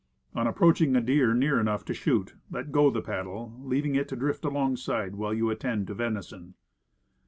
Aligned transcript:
On 0.33 0.47
approaching 0.47 0.95
a 0.95 0.99
deer 1.01 1.35
near 1.35 1.59
enough 1.59 1.85
to 1.85 1.93
shoot, 1.93 2.33
let 2.49 2.71
go 2.71 2.89
the 2.89 3.03
paddle, 3.03 3.55
leaving 3.61 3.93
it 3.93 4.07
to 4.07 4.15
drift 4.15 4.43
alongside 4.43 5.13
while 5.13 5.31
you 5.31 5.51
attend 5.51 5.85
to 5.89 5.93
venison. 5.93 6.55